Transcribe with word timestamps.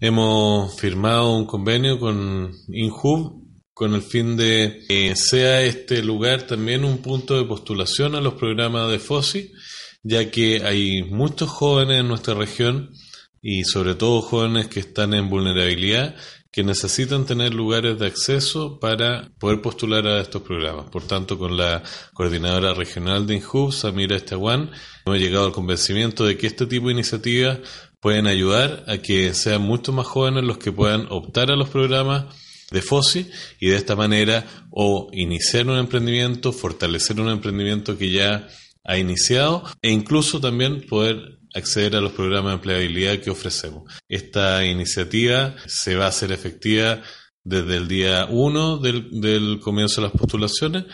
hemos 0.00 0.78
firmado 0.78 1.34
un 1.34 1.46
convenio 1.46 1.98
con 1.98 2.52
INHUB 2.68 3.48
con 3.72 3.94
el 3.94 4.02
fin 4.02 4.36
de 4.36 4.84
que 4.88 5.14
sea 5.14 5.62
este 5.62 6.02
lugar 6.02 6.42
también 6.42 6.84
un 6.84 6.98
punto 6.98 7.36
de 7.36 7.44
postulación 7.44 8.16
a 8.16 8.20
los 8.20 8.34
programas 8.34 8.90
de 8.90 8.98
FOSI, 8.98 9.52
ya 10.02 10.32
que 10.32 10.64
hay 10.64 11.04
muchos 11.04 11.48
jóvenes 11.48 12.00
en 12.00 12.08
nuestra 12.08 12.34
región 12.34 12.90
y 13.40 13.62
sobre 13.62 13.94
todo 13.94 14.20
jóvenes 14.20 14.66
que 14.66 14.80
están 14.80 15.14
en 15.14 15.30
vulnerabilidad 15.30 16.16
que 16.50 16.64
necesitan 16.64 17.26
tener 17.26 17.54
lugares 17.54 17.98
de 17.98 18.06
acceso 18.06 18.80
para 18.80 19.30
poder 19.38 19.60
postular 19.60 20.06
a 20.06 20.20
estos 20.20 20.42
programas. 20.42 20.90
Por 20.90 21.04
tanto, 21.04 21.38
con 21.38 21.56
la 21.56 21.82
coordinadora 22.14 22.74
regional 22.74 23.26
de 23.26 23.36
INHUB, 23.36 23.72
Samira 23.72 24.16
Estaguán, 24.16 24.72
hemos 25.06 25.18
llegado 25.20 25.46
al 25.46 25.52
convencimiento 25.52 26.24
de 26.24 26.36
que 26.36 26.46
este 26.46 26.66
tipo 26.66 26.86
de 26.86 26.94
iniciativas 26.94 27.60
pueden 28.00 28.26
ayudar 28.26 28.84
a 28.86 28.98
que 28.98 29.34
sean 29.34 29.62
mucho 29.62 29.92
más 29.92 30.06
jóvenes 30.06 30.44
los 30.44 30.58
que 30.58 30.72
puedan 30.72 31.06
optar 31.10 31.50
a 31.50 31.56
los 31.56 31.68
programas 31.68 32.26
de 32.70 32.82
FOSI 32.82 33.30
y 33.60 33.68
de 33.68 33.76
esta 33.76 33.96
manera 33.96 34.46
o 34.70 35.08
iniciar 35.12 35.66
un 35.66 35.78
emprendimiento, 35.78 36.52
fortalecer 36.52 37.20
un 37.20 37.30
emprendimiento 37.30 37.96
que 37.96 38.10
ya 38.10 38.46
ha 38.84 38.98
iniciado 38.98 39.64
e 39.82 39.90
incluso 39.90 40.40
también 40.40 40.86
poder 40.86 41.38
acceder 41.54 41.96
a 41.96 42.00
los 42.00 42.12
programas 42.12 42.50
de 42.50 42.56
empleabilidad 42.56 43.18
que 43.20 43.30
ofrecemos. 43.30 43.92
Esta 44.08 44.64
iniciativa 44.64 45.54
se 45.66 45.96
va 45.96 46.06
a 46.06 46.08
hacer 46.08 46.32
efectiva 46.32 47.02
desde 47.42 47.76
el 47.76 47.88
día 47.88 48.26
1 48.30 48.78
del, 48.78 49.20
del, 49.20 49.60
comienzo 49.60 50.00
de 50.00 50.08
las 50.08 50.16
postulaciones 50.16 50.84